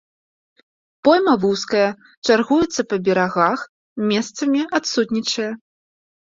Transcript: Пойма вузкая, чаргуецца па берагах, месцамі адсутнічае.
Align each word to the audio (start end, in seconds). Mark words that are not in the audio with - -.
Пойма 1.07 1.35
вузкая, 1.43 1.89
чаргуецца 2.29 2.81
па 2.95 3.01
берагах, 3.09 3.59
месцамі 4.15 4.61
адсутнічае. 4.81 5.51